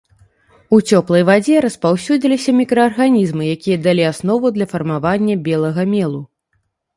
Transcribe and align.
У 0.75 0.77
цёплай 0.91 1.23
вадзе 1.29 1.59
распаўсюдзіліся 1.65 2.55
мікраарганізмы, 2.61 3.43
якія 3.59 3.77
далі 3.89 4.03
аснову 4.11 4.53
для 4.57 4.67
фармавання 4.73 5.35
белага 5.51 5.83
мелу. 5.95 6.21